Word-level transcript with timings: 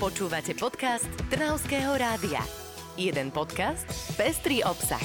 Počúvate 0.00 0.56
podcast 0.56 1.04
Trnavského 1.28 1.92
rádia. 1.92 2.40
Jeden 2.96 3.28
podcast, 3.28 3.84
pestrý 4.16 4.64
obsah. 4.64 4.96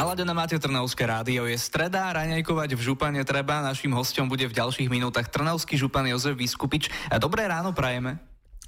Naladené 0.00 0.32
máte 0.32 0.56
Trnavské 0.56 1.04
rádio, 1.04 1.44
je 1.44 1.60
streda, 1.60 2.08
raňajkovať 2.08 2.72
v 2.72 2.80
župane 2.80 3.20
treba. 3.28 3.60
Naším 3.60 3.92
hostom 3.92 4.32
bude 4.32 4.48
v 4.48 4.56
ďalších 4.56 4.88
minútach 4.88 5.28
Trnavský 5.28 5.76
župan 5.76 6.08
Jozef 6.08 6.40
Vyskupič. 6.40 6.88
Dobré 7.20 7.44
ráno 7.44 7.76
prajeme. 7.76 8.16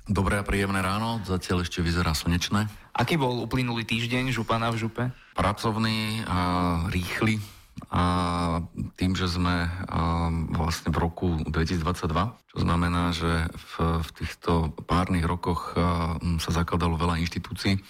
Dobré 0.05 0.37
a 0.37 0.45
príjemné 0.45 0.85
ráno, 0.85 1.25
zatiaľ 1.25 1.65
ešte 1.65 1.81
vyzerá 1.81 2.13
slnečné. 2.13 2.69
Aký 2.93 3.17
bol 3.17 3.41
uplynulý 3.41 3.89
týždeň 3.89 4.29
župana 4.29 4.69
v 4.69 4.77
župe? 4.77 5.09
Pracovný 5.33 6.21
a 6.29 6.39
rýchly, 6.93 7.41
a 7.91 8.03
tým, 9.01 9.17
že 9.19 9.27
sme 9.27 9.67
vlastne 10.55 10.93
v 10.93 11.01
roku 11.01 11.29
2022, 11.49 12.07
čo 12.55 12.59
znamená, 12.61 13.11
že 13.11 13.49
v, 13.51 14.05
v 14.05 14.11
týchto 14.15 14.75
párnych 14.85 15.27
rokoch 15.27 15.75
sa 16.39 16.51
zakladalo 16.51 17.01
veľa 17.01 17.19
inštitúcií, 17.25 17.81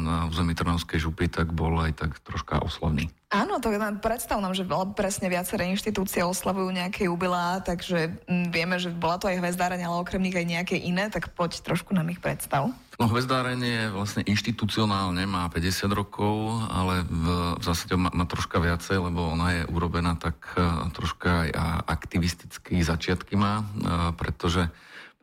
na 0.00 0.32
území 0.32 0.56
Trnavskej 0.56 0.96
župy, 0.96 1.28
tak 1.28 1.52
bol 1.52 1.76
aj 1.84 1.92
tak 2.00 2.16
troška 2.24 2.64
oslavný. 2.64 3.12
Áno, 3.32 3.60
to 3.64 3.72
predstav 4.00 4.44
nám, 4.44 4.52
že 4.52 4.68
presne 4.92 5.32
viaceré 5.32 5.64
inštitúcie 5.72 6.20
oslavujú 6.20 6.68
nejaké 6.68 7.08
jubilá, 7.08 7.64
takže 7.64 8.12
mm, 8.28 8.52
vieme, 8.52 8.76
že 8.76 8.92
bola 8.92 9.16
to 9.16 9.28
aj 9.28 9.40
hvezdáreň, 9.40 9.88
ale 9.88 10.04
okrem 10.04 10.20
nich 10.20 10.36
aj 10.36 10.44
nejaké 10.44 10.76
iné, 10.76 11.08
tak 11.08 11.32
poď 11.32 11.64
trošku 11.64 11.96
nám 11.96 12.12
ich 12.12 12.20
predstav. 12.20 12.68
No 13.00 13.08
hvezdáreň 13.08 13.60
je 13.60 13.82
vlastne 13.88 14.22
inštitucionálne, 14.28 15.24
má 15.24 15.48
50 15.48 15.88
rokov, 15.96 16.60
ale 16.68 17.08
v, 17.08 17.56
v 17.56 17.62
zásade 17.64 17.96
má, 17.96 18.12
má 18.12 18.28
troška 18.28 18.60
viacej, 18.60 19.00
lebo 19.00 19.32
ona 19.32 19.56
je 19.56 19.62
urobená 19.72 20.12
tak 20.20 20.36
uh, 20.60 20.84
troška 20.92 21.48
aj 21.48 21.50
aktivisticky 21.88 22.84
začiatky 22.84 23.32
má, 23.40 23.64
uh, 23.64 24.12
pretože 24.12 24.68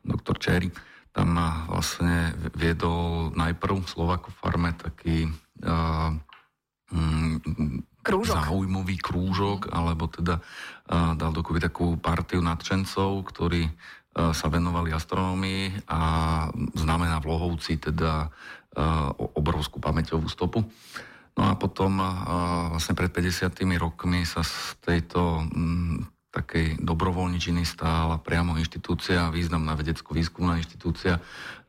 doktor 0.02 0.41
Čery 0.41 0.74
tam 1.09 1.36
vlastne 1.68 2.38
viedol 2.54 3.34
najprv 3.34 3.85
Slovako 3.90 4.29
Farme 4.38 4.77
taký 4.77 5.26
uh, 5.65 6.13
krúžok. 8.05 8.35
zaujímavý 8.46 8.96
krúžok, 9.02 9.70
mm. 9.70 9.71
alebo 9.74 10.05
teda 10.10 10.40
uh, 10.40 11.13
dal 11.18 11.32
dokopy 11.34 11.60
takú 11.62 11.98
partiu 11.98 12.41
nadšencov, 12.41 13.26
ktorí 13.26 13.68
uh, 13.70 14.32
sa 14.32 14.48
venovali 14.48 14.93
astronómii 14.93 15.90
a 15.90 16.02
znamená 16.77 17.21
v 17.21 17.30
Lohovci 17.30 17.82
teda 17.82 18.30
uh, 18.30 19.10
obrovskú 19.37 19.82
pamäťovú 19.82 20.30
stopu. 20.30 20.65
No 21.37 21.43
a 21.48 21.54
potom 21.55 22.04
uh, 22.04 22.76
vlastne 22.76 22.98
pred 22.98 23.10
50 23.10 23.54
rokmi 23.80 24.27
sa 24.27 24.43
z 24.43 24.76
tejto 24.84 25.46
um, 25.48 26.04
takej 26.30 26.77
dobrovoľničiny 26.77 27.66
stála 27.66 28.22
priamo 28.22 28.54
inštitúcia, 28.62 29.34
významná 29.34 29.74
vedecko-výskumná 29.74 30.62
inštitúcia, 30.62 31.18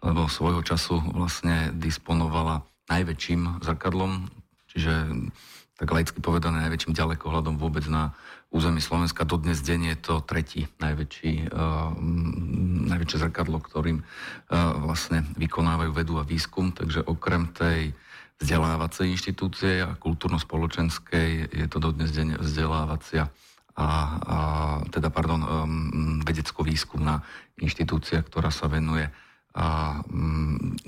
lebo 0.05 0.29
svojho 0.29 0.61
času 0.61 1.01
vlastne 1.17 1.73
disponovala 1.73 2.65
najväčším 2.93 3.65
zrkadlom, 3.65 4.29
čiže 4.69 4.93
tak 5.81 5.89
laicky 5.89 6.21
povedané 6.21 6.69
najväčším 6.69 6.93
ďalekohľadom 6.93 7.57
vôbec 7.57 7.89
na 7.89 8.13
území 8.53 8.85
Slovenska. 8.85 9.25
Dodnes 9.25 9.65
deň 9.65 9.81
je 9.95 9.97
to 9.97 10.15
tretí 10.21 10.69
najväčší, 10.77 11.49
uh, 11.49 11.97
najväčšie 12.93 13.17
zrkadlo, 13.17 13.65
ktorým 13.65 14.05
uh, 14.05 14.05
vlastne 14.77 15.25
vykonávajú 15.41 15.91
vedu 15.97 16.21
a 16.21 16.29
výskum, 16.29 16.77
takže 16.77 17.01
okrem 17.09 17.49
tej 17.57 17.97
vzdelávacej 18.45 19.09
inštitúcie 19.09 19.85
a 19.85 19.97
kultúrno-spoločenskej 19.97 21.49
je 21.49 21.67
to 21.69 21.79
dodnes 21.81 22.13
deň 22.13 22.45
vzdelávacia 22.45 23.33
a, 23.81 23.89
a 24.21 24.37
teda, 24.93 25.09
pardon, 25.09 25.41
um, 25.41 26.21
vedecko-výskumná 26.21 27.25
inštitúcia, 27.65 28.21
ktorá 28.21 28.53
sa 28.53 28.69
venuje 28.69 29.09
a 29.51 29.99
um, 30.07 30.79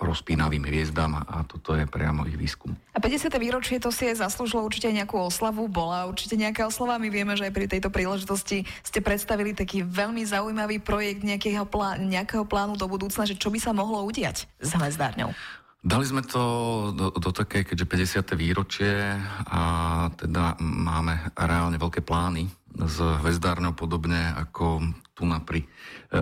rozpínavým 0.00 0.64
hviezdam 0.64 1.20
a 1.20 1.44
toto 1.44 1.76
je 1.76 1.84
priamo 1.84 2.24
ich 2.24 2.40
výskum. 2.40 2.72
A 2.96 3.04
50. 3.04 3.28
výročie 3.36 3.76
to 3.76 3.92
si 3.92 4.08
aj 4.08 4.24
zaslúžilo 4.24 4.64
určite 4.64 4.88
nejakú 4.88 5.20
oslavu, 5.20 5.68
bola 5.68 6.08
určite 6.08 6.32
nejaká 6.40 6.64
oslava. 6.64 6.96
My 6.96 7.12
vieme, 7.12 7.36
že 7.36 7.44
aj 7.44 7.52
pri 7.52 7.66
tejto 7.68 7.92
príležitosti 7.92 8.64
ste 8.80 9.04
predstavili 9.04 9.52
taký 9.52 9.84
veľmi 9.84 10.24
zaujímavý 10.24 10.80
projekt 10.80 11.20
nejakého, 11.20 11.68
plá, 11.68 12.00
nejakého 12.00 12.48
plánu 12.48 12.80
do 12.80 12.88
budúcna, 12.88 13.28
že 13.28 13.36
čo 13.36 13.52
by 13.52 13.60
sa 13.60 13.76
mohlo 13.76 14.00
udiať 14.08 14.48
s 14.56 14.70
hvezdárňou. 14.72 15.36
Dali 15.78 16.02
sme 16.02 16.26
to 16.26 16.42
do, 16.90 17.14
do 17.14 17.30
také, 17.30 17.62
keďže 17.62 18.26
50. 18.26 18.34
výročie 18.34 19.14
a 19.46 19.62
teda 20.10 20.58
máme 20.58 21.30
reálne 21.38 21.78
veľké 21.78 22.02
plány 22.02 22.50
s 22.82 22.98
hvezdárňou 22.98 23.78
podobne 23.78 24.34
ako 24.34 24.82
tu 25.14 25.22
na 25.22 25.38
pri 25.38 25.62
e, 25.62 25.66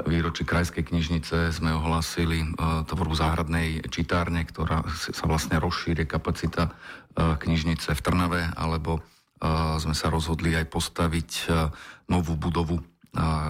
výročí 0.09 0.45
Krajskej 0.45 0.85
knižnice 0.89 1.53
sme 1.57 1.73
ohlasili 1.73 2.45
e, 2.45 2.49
tvorbu 2.85 3.17
záhradnej 3.17 3.85
čitárne, 3.89 4.45
ktorá 4.45 4.85
sa 4.93 5.25
vlastne 5.25 5.57
rozšíri 5.57 6.05
kapacita 6.05 6.69
e, 6.69 6.73
knižnice 7.37 7.97
v 7.97 8.01
Trnave, 8.01 8.43
alebo 8.57 9.05
sme 9.77 9.93
sa 9.93 10.09
rozhodli 10.09 10.57
aj 10.57 10.65
postaviť 10.73 11.31
novú 12.09 12.41
budovu 12.41 12.81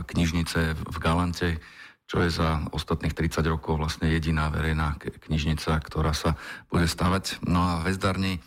knižnice 0.03 0.75
v 0.75 0.97
Galante, 0.99 1.63
čo 2.07 2.23
je 2.23 2.31
za 2.31 2.63
ostatných 2.71 3.15
30 3.15 3.43
rokov 3.51 3.83
vlastne 3.83 4.07
jediná 4.07 4.47
verejná 4.47 4.95
knižnica, 5.27 5.75
ktorá 5.83 6.15
sa 6.15 6.39
bude 6.71 6.87
stavať. 6.87 7.43
No 7.43 7.59
a 7.67 7.83
väzdárni 7.83 8.39
e, 8.39 8.41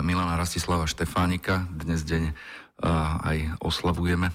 Milana 0.00 0.40
Rastislava 0.40 0.88
Štefánika, 0.88 1.68
dnes 1.68 2.08
deň 2.08 2.32
e, 2.32 2.34
aj 3.28 3.38
oslavujeme 3.60 4.32
e, 4.32 4.34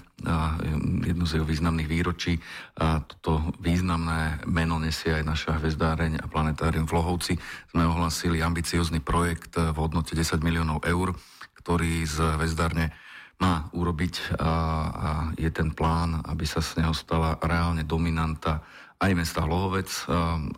jednu 1.10 1.26
z 1.26 1.42
jeho 1.42 1.46
významných 1.50 1.90
výročí. 1.90 2.38
A 2.78 3.02
toto 3.02 3.50
významné 3.58 4.46
meno 4.46 4.78
nesie 4.78 5.10
aj 5.10 5.26
naša 5.26 5.52
hvezdáreň 5.58 6.22
a 6.22 6.30
planetárium 6.30 6.86
v 6.86 6.94
Lohovci. 6.94 7.34
Sme 7.74 7.82
ohlasili 7.82 8.46
ambiciózny 8.46 9.02
projekt 9.02 9.58
v 9.58 9.74
hodnote 9.74 10.14
10 10.14 10.38
miliónov 10.38 10.86
eur, 10.86 11.18
ktorý 11.58 12.06
z 12.06 12.38
hvezdárne 12.38 12.94
má 13.38 13.70
urobiť 13.70 14.34
a, 14.34 14.52
a 14.90 15.08
je 15.38 15.50
ten 15.54 15.70
plán, 15.70 16.22
aby 16.26 16.42
sa 16.42 16.58
z 16.58 16.82
neho 16.82 16.90
stala 16.90 17.38
reálne 17.38 17.86
dominanta 17.86 18.62
aj 18.98 19.14
mesta 19.14 19.46
Hlohovec, 19.46 19.86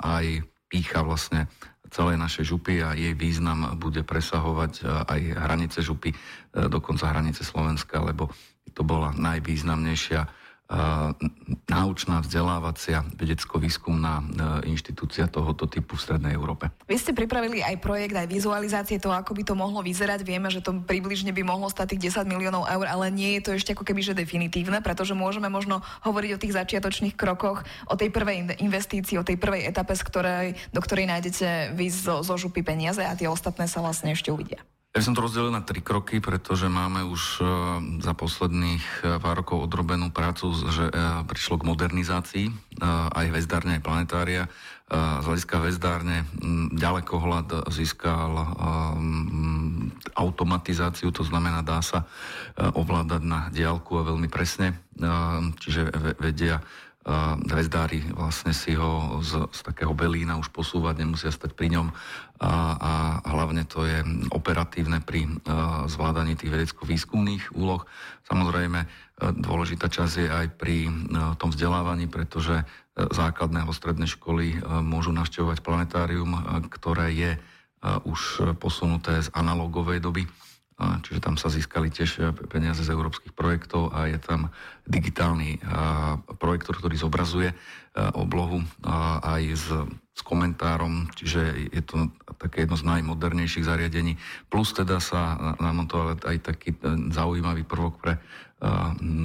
aj 0.00 0.40
pícha 0.64 1.04
vlastne 1.04 1.44
celej 1.92 2.16
našej 2.16 2.44
župy 2.48 2.80
a 2.80 2.96
jej 2.96 3.12
význam 3.12 3.76
bude 3.76 4.00
presahovať 4.00 4.86
aj 5.10 5.20
hranice 5.36 5.84
župy, 5.84 6.14
dokonca 6.54 7.12
hranice 7.12 7.44
Slovenska, 7.44 8.00
lebo 8.00 8.32
to 8.72 8.80
bola 8.80 9.12
najvýznamnejšia 9.12 10.39
náučná, 11.66 12.22
vzdelávacia, 12.22 13.02
vedecko-výskumná 13.18 14.22
inštitúcia 14.62 15.26
tohoto 15.26 15.66
typu 15.66 15.98
v 15.98 16.02
Strednej 16.06 16.38
Európe. 16.38 16.70
Vy 16.86 16.94
ste 16.94 17.10
pripravili 17.10 17.58
aj 17.58 17.82
projekt, 17.82 18.14
aj 18.14 18.30
vizualizácie 18.30 19.02
toho, 19.02 19.18
ako 19.18 19.34
by 19.34 19.42
to 19.42 19.58
mohlo 19.58 19.82
vyzerať. 19.82 20.22
Vieme, 20.22 20.46
že 20.46 20.62
to 20.62 20.78
približne 20.86 21.34
by 21.34 21.42
mohlo 21.42 21.66
stať 21.66 21.98
tých 21.98 22.14
10 22.14 22.30
miliónov 22.30 22.70
eur, 22.70 22.86
ale 22.86 23.10
nie 23.10 23.38
je 23.38 23.42
to 23.42 23.50
ešte 23.58 23.74
ako 23.74 23.82
keby 23.82 23.98
že 24.00 24.14
definitívne, 24.14 24.78
pretože 24.78 25.10
môžeme 25.10 25.50
možno 25.50 25.82
hovoriť 26.06 26.30
o 26.38 26.40
tých 26.42 26.54
začiatočných 26.54 27.18
krokoch, 27.18 27.66
o 27.90 27.98
tej 27.98 28.14
prvej 28.14 28.62
investícii, 28.62 29.18
o 29.18 29.26
tej 29.26 29.42
prvej 29.42 29.66
etape, 29.66 29.98
z 29.98 30.06
ktorej, 30.06 30.46
do 30.70 30.78
ktorej 30.78 31.10
nájdete 31.10 31.74
vy 31.74 31.90
zo, 31.90 32.22
zo 32.22 32.38
župy 32.38 32.62
peniaze 32.62 33.02
a 33.02 33.18
tie 33.18 33.26
ostatné 33.26 33.66
sa 33.66 33.82
vlastne 33.82 34.14
ešte 34.14 34.30
uvidia. 34.30 34.62
Ja 34.90 35.06
som 35.06 35.14
to 35.14 35.22
rozdelil 35.22 35.54
na 35.54 35.62
tri 35.62 35.78
kroky, 35.78 36.18
pretože 36.18 36.66
máme 36.66 37.06
už 37.06 37.22
e, 37.38 37.42
za 38.02 38.10
posledných 38.10 38.82
e, 39.06 39.22
pár 39.22 39.38
rokov 39.38 39.70
odrobenú 39.70 40.10
prácu, 40.10 40.50
že 40.66 40.90
e, 40.90 40.92
prišlo 41.30 41.62
k 41.62 41.68
modernizácii 41.70 42.46
aj 43.14 43.30
hvezdárne, 43.30 43.78
aj 43.78 43.84
planetária. 43.84 44.42
Z 44.90 45.22
hľadiska 45.22 45.62
hvezdárne 45.62 46.26
ďalekohľad 46.74 47.70
získal 47.70 48.34
automatizáciu, 50.18 51.14
to 51.14 51.22
znamená, 51.22 51.62
dá 51.62 51.78
sa 51.78 52.08
ovládať 52.58 53.22
na 53.22 53.52
diálku 53.54 54.00
a 54.00 54.08
veľmi 54.10 54.26
presne, 54.26 54.74
čiže 55.62 55.94
vedia 56.18 56.64
hvezdári 57.48 58.04
vlastne 58.12 58.52
si 58.52 58.76
ho 58.76 59.24
z, 59.24 59.48
z 59.48 59.60
takého 59.64 59.96
belína 59.96 60.36
už 60.36 60.52
posúvať, 60.52 61.00
nemusia 61.00 61.32
stať 61.32 61.56
pri 61.56 61.72
ňom 61.72 61.88
a, 62.40 62.52
a 62.76 62.92
hlavne 63.24 63.64
to 63.64 63.88
je 63.88 64.04
operatívne 64.28 65.00
pri 65.00 65.24
a, 65.24 65.88
zvládaní 65.88 66.36
tých 66.36 66.52
vedecko-výskumných 66.52 67.56
úloh. 67.56 67.88
Samozrejme, 68.28 68.80
a, 68.84 68.88
dôležitá 69.32 69.88
časť 69.88 70.14
je 70.20 70.28
aj 70.28 70.46
pri 70.60 70.92
a, 70.92 70.92
tom 71.40 71.48
vzdelávaní, 71.48 72.04
pretože 72.04 72.68
základné 73.00 73.64
alebo 73.64 73.72
stredné 73.72 74.04
školy 74.04 74.60
a, 74.60 74.84
môžu 74.84 75.16
navštevovať 75.16 75.64
planetárium, 75.64 76.36
a, 76.36 76.60
ktoré 76.68 77.16
je 77.16 77.32
a, 77.32 77.40
už 78.04 78.52
posunuté 78.60 79.24
z 79.24 79.32
analogovej 79.32 80.04
doby 80.04 80.28
čiže 81.04 81.20
tam 81.20 81.36
sa 81.36 81.52
získali 81.52 81.92
tiež 81.92 82.32
peniaze 82.48 82.80
z 82.80 82.92
európskych 82.92 83.36
projektov 83.36 83.92
a 83.92 84.08
je 84.08 84.16
tam 84.16 84.48
digitálny 84.88 85.60
projektor, 86.40 86.80
ktorý 86.80 86.96
zobrazuje 86.96 87.52
oblohu 88.16 88.64
aj 89.20 89.42
s, 89.50 89.66
s 90.14 90.20
komentárom, 90.22 91.10
čiže 91.12 91.70
je 91.74 91.82
to 91.82 92.08
také 92.38 92.64
jedno 92.64 92.78
z 92.78 92.86
najmodernejších 92.86 93.66
zariadení. 93.66 94.16
Plus 94.48 94.72
teda 94.72 95.02
sa 95.02 95.54
namontoval 95.58 96.16
aj 96.22 96.36
taký 96.42 96.74
zaujímavý 97.10 97.66
prvok 97.66 98.00
pre 98.00 98.12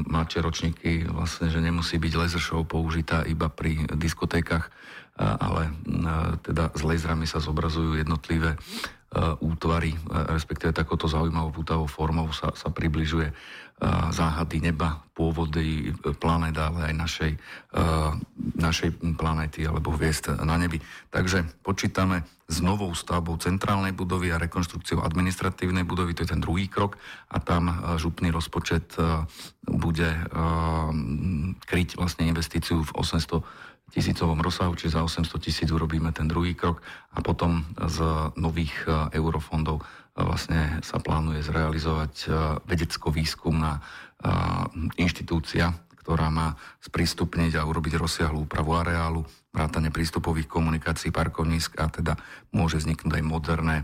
mladšie 0.07 0.39
ročníky, 0.39 0.91
vlastne, 1.11 1.51
že 1.51 1.59
nemusí 1.59 1.99
byť 1.99 2.13
laser 2.15 2.39
show 2.41 2.63
použitá 2.63 3.27
iba 3.27 3.51
pri 3.51 3.83
diskotékach, 3.95 4.71
ale 5.15 5.71
teda 6.43 6.71
s 6.75 6.81
laserami 6.83 7.27
sa 7.27 7.39
zobrazujú 7.39 7.99
jednotlivé 7.99 8.55
útvary, 9.39 9.95
respektíve 10.11 10.75
takouto 10.75 11.07
zaujímavou 11.07 11.51
pútavou 11.55 11.87
formou 11.87 12.29
sa, 12.35 12.51
sa 12.51 12.67
približuje 12.67 13.31
záhady 14.11 14.63
neba, 14.63 15.03
pôvody 15.11 15.91
planet, 16.23 16.55
ale 16.55 16.91
aj 16.91 16.95
našej, 16.95 17.31
našej 18.55 18.89
planéty 19.19 19.67
alebo 19.67 19.91
hviezd 19.95 20.31
na 20.43 20.55
nebi. 20.55 20.79
Takže 21.11 21.43
počítame 21.59 22.23
s 22.47 22.63
novou 22.63 22.95
stavbou 22.95 23.35
centrálnej 23.35 23.91
budovy 23.91 24.31
a 24.31 24.39
rekonstrukciou 24.39 25.03
administratívnej 25.03 25.83
budovy, 25.83 26.15
to 26.15 26.23
je 26.23 26.31
ten 26.31 26.39
druhý 26.39 26.71
krok 26.71 26.95
a 27.31 27.43
tam 27.43 27.67
župný 27.99 28.31
rozpočet 28.31 28.95
bude 29.67 30.09
kryť 31.65 31.97
vlastne 31.97 32.29
investíciu 32.29 32.85
v 32.85 32.91
800 32.95 33.41
tisícovom 33.93 34.41
rozsahu, 34.41 34.73
čiže 34.73 34.97
za 34.97 35.05
800 35.05 35.39
tisíc 35.39 35.69
urobíme 35.69 36.09
ten 36.09 36.25
druhý 36.25 36.57
krok 36.57 36.81
a 37.13 37.21
potom 37.21 37.63
z 37.77 38.01
nových 38.35 38.73
e, 38.89 39.21
eurofondov 39.21 39.79
e, 39.79 39.83
vlastne 40.19 40.81
sa 40.81 40.97
plánuje 40.97 41.45
zrealizovať 41.45 42.13
e, 42.25 42.27
vedecko-výskumná 42.65 43.83
inštitúcia, 44.97 45.69
ktorá 46.01 46.33
má 46.33 46.57
sprístupniť 46.81 47.61
a 47.61 47.67
urobiť 47.67 47.99
rozsiahlú 47.99 48.49
úpravu 48.49 48.73
areálu, 48.73 49.21
vrátane 49.53 49.93
prístupových 49.93 50.49
komunikácií, 50.49 51.13
parkovnísk 51.13 51.77
a 51.77 51.91
teda 51.91 52.17
môže 52.49 52.81
vzniknúť 52.81 53.21
aj 53.21 53.23
moderné 53.27 53.77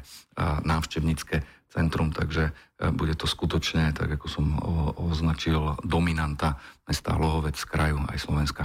návštevnícke 0.66 1.46
centrum, 1.72 2.12
takže 2.12 2.52
bude 2.94 3.16
to 3.16 3.24
skutočne, 3.24 3.96
tak 3.96 4.20
ako 4.20 4.28
som 4.28 4.60
označil, 5.00 5.80
dominanta 5.88 6.60
mesta 6.84 7.16
Hlohovec, 7.16 7.56
kraju 7.64 8.04
aj 8.12 8.20
Slovenska. 8.20 8.64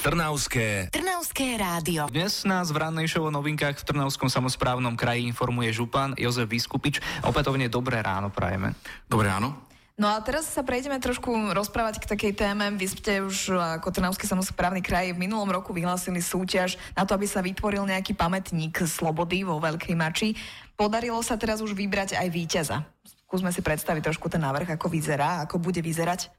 Trnavské. 0.00 0.88
Trnavské 0.88 1.60
rádio. 1.60 2.08
Dnes 2.08 2.48
nás 2.48 2.72
v 2.72 2.80
rannej 2.80 3.06
show 3.06 3.22
o 3.22 3.30
novinkách 3.30 3.84
v 3.84 3.86
Trnavskom 3.92 4.32
samozprávnom 4.32 4.96
kraji 4.96 5.28
informuje 5.28 5.76
župan 5.76 6.16
Jozef 6.16 6.48
Vyskupič. 6.48 7.04
Opätovne 7.22 7.68
dobré 7.68 8.00
ráno 8.00 8.32
prajeme. 8.32 8.72
Dobré 9.04 9.28
ráno. 9.28 9.69
No 10.00 10.08
a 10.08 10.16
teraz 10.24 10.48
sa 10.48 10.64
prejdeme 10.64 10.96
trošku 10.96 11.28
rozprávať 11.52 12.00
k 12.00 12.08
takej 12.08 12.32
téme. 12.32 12.72
Vy 12.72 12.88
ste 12.88 13.20
už 13.20 13.52
ako 13.52 13.92
Trnavský 13.92 14.24
samozprávny 14.24 14.80
kraj 14.80 15.12
v 15.12 15.28
minulom 15.28 15.52
roku 15.52 15.76
vyhlásili 15.76 16.24
súťaž 16.24 16.80
na 16.96 17.04
to, 17.04 17.12
aby 17.12 17.28
sa 17.28 17.44
vytvoril 17.44 17.84
nejaký 17.84 18.16
pamätník 18.16 18.80
slobody 18.88 19.44
vo 19.44 19.60
Veľkej 19.60 19.92
Mači. 19.92 20.32
Podarilo 20.72 21.20
sa 21.20 21.36
teraz 21.36 21.60
už 21.60 21.76
vybrať 21.76 22.16
aj 22.16 22.32
víťaza. 22.32 22.80
Skúsme 23.28 23.52
si 23.52 23.60
predstaviť 23.60 24.08
trošku 24.08 24.32
ten 24.32 24.40
návrh, 24.40 24.80
ako 24.80 24.88
vyzerá, 24.88 25.44
ako 25.44 25.60
bude 25.60 25.84
vyzerať. 25.84 26.32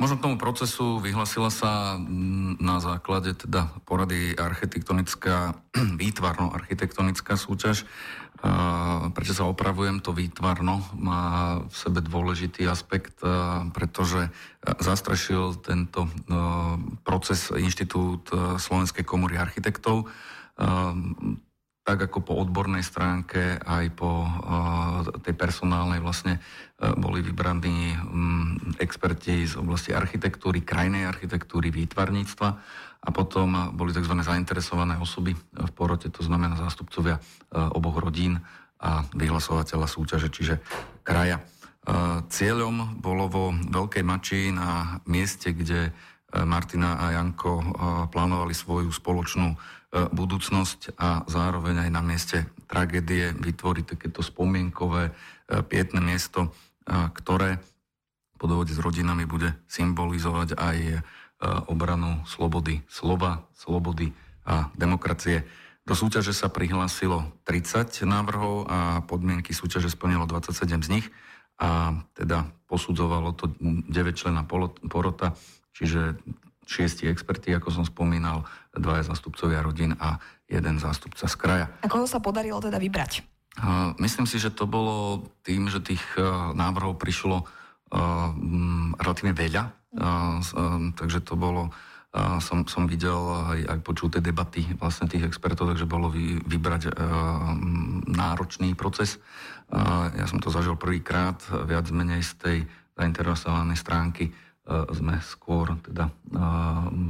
Možno 0.00 0.16
k 0.18 0.24
tomu 0.24 0.36
procesu 0.40 1.02
vyhlasila 1.02 1.50
sa 1.52 1.98
na 2.58 2.78
základe 2.80 3.36
teda 3.36 3.68
porady 3.84 4.32
architektonická, 4.32 5.56
výtvarno-architektonická 6.02 7.36
súťaž. 7.36 7.84
Prečo 9.14 9.34
sa 9.38 9.46
opravujem, 9.46 10.02
to 10.02 10.10
výtvarno 10.10 10.82
má 10.98 11.22
v 11.62 11.74
sebe 11.78 12.02
dôležitý 12.02 12.66
aspekt, 12.66 13.22
pretože 13.70 14.34
zastrašil 14.82 15.62
tento 15.62 16.10
proces 17.06 17.54
Inštitút 17.54 18.34
Slovenskej 18.58 19.06
komory 19.06 19.38
architektov 19.38 20.10
tak 21.82 21.98
ako 22.06 22.22
po 22.22 22.38
odbornej 22.38 22.86
stránke, 22.86 23.58
aj 23.58 23.84
po 23.98 24.22
uh, 24.22 25.02
tej 25.26 25.34
personálnej 25.34 25.98
vlastne 25.98 26.38
uh, 26.38 26.94
boli 26.94 27.18
vybraní 27.26 27.98
um, 27.98 28.54
experti 28.78 29.50
z 29.50 29.58
oblasti 29.58 29.90
architektúry, 29.90 30.62
krajnej 30.62 31.10
architektúry, 31.10 31.74
výtvarníctva 31.74 32.48
a 33.02 33.08
potom 33.10 33.74
boli 33.74 33.90
tzv. 33.90 34.14
zainteresované 34.14 34.94
osoby 35.02 35.34
v 35.34 35.70
porote, 35.74 36.06
to 36.06 36.22
znamená 36.22 36.54
zástupcovia 36.54 37.18
uh, 37.18 37.74
oboch 37.74 37.98
rodín 37.98 38.38
a 38.82 39.06
vyhlasovateľa 39.14 39.86
súťaže, 39.86 40.26
čiže 40.26 40.58
kraja. 41.06 41.38
Cieľom 42.30 42.98
bolo 42.98 43.26
vo 43.30 43.44
Veľkej 43.54 44.02
Mači 44.06 44.50
na 44.50 44.98
mieste, 45.06 45.54
kde 45.54 45.94
Martina 46.32 46.96
a 46.96 47.12
Janko 47.12 47.60
plánovali 48.08 48.56
svoju 48.56 48.88
spoločnú 48.88 49.52
E, 49.92 50.08
budúcnosť 50.08 50.96
a 50.96 51.20
zároveň 51.28 51.84
aj 51.84 51.90
na 51.92 52.00
mieste 52.00 52.48
tragédie 52.64 53.36
vytvoriť 53.36 53.84
takéto 53.92 54.24
spomienkové 54.24 55.12
e, 55.12 55.12
pietné 55.60 56.00
miesto, 56.00 56.48
ktoré 56.88 57.60
po 58.40 58.48
dohode 58.50 58.74
s 58.74 58.80
rodinami 58.82 59.22
bude 59.22 59.54
symbolizovať 59.70 60.58
aj 60.58 61.06
obranu 61.70 62.26
slobody 62.26 62.82
slova, 62.90 63.46
slobody 63.54 64.10
a 64.42 64.66
demokracie. 64.74 65.46
Do 65.86 65.94
súťaže 65.94 66.34
sa 66.34 66.50
prihlásilo 66.50 67.30
30 67.46 68.02
návrhov 68.02 68.66
a 68.66 68.78
podmienky 69.06 69.54
súťaže 69.54 69.94
splnilo 69.94 70.26
27 70.26 70.58
z 70.82 70.88
nich 70.90 71.06
a 71.62 72.02
teda 72.18 72.50
posudzovalo 72.66 73.30
to 73.38 73.54
9 73.62 73.86
člena 74.18 74.42
porota, 74.90 75.38
čiže 75.72 76.16
šiesti 76.62 77.10
experti, 77.10 77.50
ako 77.52 77.68
som 77.74 77.84
spomínal, 77.84 78.46
dvaja 78.72 79.10
zástupcovia 79.10 79.60
rodín 79.60 79.98
a 79.98 80.16
jeden 80.46 80.78
zástupca 80.78 81.26
z 81.26 81.34
kraja. 81.36 81.66
A 81.82 81.90
koho 81.90 82.06
sa 82.06 82.22
podarilo 82.22 82.62
teda 82.62 82.78
vybrať? 82.78 83.26
Myslím 84.00 84.24
si, 84.24 84.40
že 84.40 84.48
to 84.48 84.64
bolo 84.64 85.28
tým, 85.44 85.68
že 85.68 85.84
tých 85.84 86.00
návrhov 86.56 86.96
prišlo 86.96 87.44
relatívne 88.96 89.36
veľa, 89.36 89.68
takže 90.96 91.20
to 91.20 91.36
bolo 91.36 91.68
som, 92.40 92.64
som 92.68 92.84
videl 92.88 93.16
aj, 93.52 93.60
aj 93.72 93.78
počul 93.84 94.08
tie 94.12 94.24
debaty 94.24 94.64
vlastne 94.80 95.08
tých 95.08 95.28
expertov, 95.28 95.72
takže 95.72 95.88
bolo 95.88 96.08
vy, 96.12 96.40
vybrať 96.44 96.96
náročný 98.08 98.72
proces. 98.72 99.20
Ja 100.16 100.24
som 100.28 100.40
to 100.40 100.52
zažil 100.52 100.76
prvýkrát, 100.76 101.40
viac 101.64 101.88
menej 101.92 102.24
z 102.24 102.32
tej 102.40 102.58
zainteresovanej 102.96 103.76
stránky 103.80 104.32
sme 104.68 105.18
skôr 105.22 105.74
teda 105.82 106.06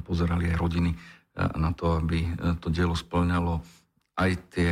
pozerali 0.09 0.49
aj 0.53 0.57
rodiny 0.57 0.91
na 1.37 1.73
to, 1.77 2.01
aby 2.01 2.29
to 2.61 2.73
dielo 2.73 2.97
splňalo 2.97 3.61
aj 4.17 4.31
tie 4.53 4.71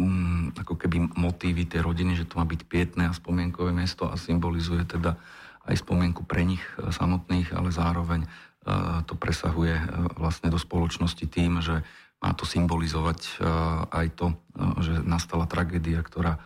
mm, 0.00 0.56
ako 0.56 0.76
keby 0.76 1.12
motívy 1.16 1.64
tej 1.68 1.84
rodiny, 1.84 2.16
že 2.16 2.28
to 2.28 2.36
má 2.40 2.44
byť 2.44 2.60
pietné 2.68 3.08
a 3.08 3.16
spomienkové 3.16 3.72
miesto 3.72 4.08
a 4.08 4.20
symbolizuje 4.20 4.84
teda 4.84 5.16
aj 5.68 5.80
spomienku 5.80 6.28
pre 6.28 6.44
nich 6.44 6.62
samotných, 6.76 7.54
ale 7.54 7.70
zároveň 7.70 8.26
to 9.10 9.14
presahuje 9.18 9.74
vlastne 10.16 10.50
do 10.50 10.58
spoločnosti 10.58 11.26
tým, 11.26 11.58
že 11.58 11.82
má 12.22 12.30
to 12.34 12.46
symbolizovať 12.46 13.42
aj 13.90 14.06
to, 14.14 14.26
že 14.78 15.02
nastala 15.02 15.50
tragédia, 15.50 15.98
ktorá 16.02 16.38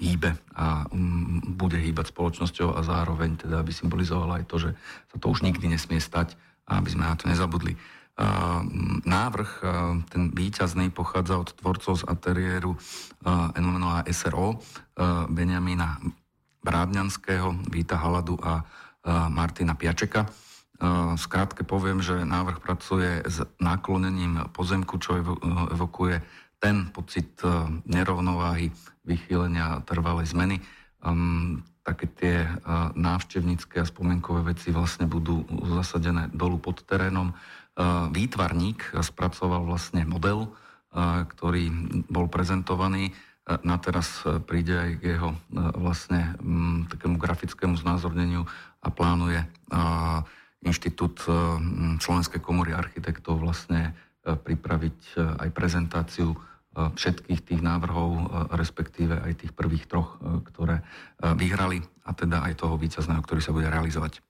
hýbe 0.00 0.36
a 0.52 0.84
mm, 0.92 1.56
bude 1.56 1.80
hýbať 1.80 2.12
spoločnosťou 2.12 2.76
a 2.76 2.80
zároveň 2.84 3.40
teda 3.40 3.64
aby 3.64 3.72
symbolizovala 3.72 4.40
aj 4.40 4.44
to, 4.46 4.56
že 4.60 4.70
sa 5.12 5.16
to 5.16 5.26
už 5.32 5.40
nikdy 5.40 5.72
nesmie 5.72 5.96
stať 5.96 6.36
a 6.68 6.80
aby 6.80 6.88
sme 6.92 7.08
na 7.08 7.16
to 7.16 7.28
nezabudli. 7.28 7.76
Návrh, 9.04 9.50
ten 10.06 10.30
výťazný, 10.30 10.94
pochádza 10.94 11.34
od 11.34 11.50
tvorcov 11.50 11.98
z 11.98 12.04
ateliéru 12.06 12.78
NMNO 13.58 14.06
SRO, 14.14 14.62
Benjamína 15.26 15.98
Brádňanského, 16.62 17.66
Víta 17.74 17.98
Haladu 17.98 18.38
a 18.38 18.62
Martina 19.34 19.74
Piačeka. 19.74 20.30
Skrátke 21.18 21.66
poviem, 21.66 22.06
že 22.06 22.22
návrh 22.22 22.62
pracuje 22.62 23.18
s 23.26 23.42
naklonením 23.58 24.46
pozemku, 24.54 24.94
čo 25.02 25.18
evokuje 25.74 26.22
ten 26.64 26.88
pocit 26.88 27.44
nerovnováhy 27.84 28.72
vychýlenia 29.04 29.84
trvalej 29.84 30.32
zmeny. 30.32 30.64
Um, 31.04 31.60
také 31.84 32.08
tie 32.08 32.36
uh, 32.48 32.88
návštevnícke 32.96 33.76
a 33.76 33.84
spomienkové 33.84 34.56
veci 34.56 34.72
vlastne 34.72 35.04
budú 35.04 35.44
zasadené 35.76 36.32
dolu 36.32 36.56
pod 36.56 36.80
terénom. 36.88 37.36
Uh, 37.76 38.08
výtvarník 38.08 38.96
spracoval 38.96 39.68
vlastne 39.68 40.08
model, 40.08 40.48
uh, 40.48 41.28
ktorý 41.28 41.68
bol 42.08 42.32
prezentovaný. 42.32 43.12
Uh, 43.44 43.60
na 43.60 43.76
teraz 43.76 44.24
uh, 44.24 44.40
príde 44.40 44.72
aj 44.72 44.90
k 44.96 45.02
jeho 45.20 45.36
uh, 45.36 45.76
vlastne 45.76 46.32
um, 46.40 46.88
takému 46.88 47.20
grafickému 47.20 47.76
znázorneniu 47.76 48.48
a 48.80 48.88
plánuje 48.88 49.44
uh, 49.44 50.24
Inštitút 50.64 51.20
Slovenskej 52.00 52.40
komory 52.40 52.72
architektov 52.72 53.36
vlastne 53.36 53.92
pripraviť 54.24 55.12
aj 55.44 55.48
prezentáciu 55.52 56.32
všetkých 56.74 57.40
tých 57.46 57.60
návrhov, 57.62 58.26
respektíve 58.56 59.22
aj 59.22 59.46
tých 59.46 59.52
prvých 59.54 59.86
troch, 59.86 60.18
ktoré 60.50 60.82
vyhrali 61.22 61.84
a 62.02 62.10
teda 62.16 62.42
aj 62.50 62.66
toho 62.66 62.74
víťazného, 62.74 63.22
ktorý 63.22 63.40
sa 63.44 63.54
bude 63.54 63.70
realizovať. 63.70 64.24